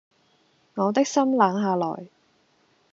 [0.73, 2.07] 我的心冷下來